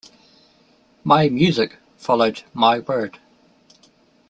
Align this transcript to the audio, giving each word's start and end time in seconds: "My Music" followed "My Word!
"My 1.03 1.29
Music" 1.29 1.77
followed 1.95 2.41
"My 2.55 2.79
Word! 2.79 3.19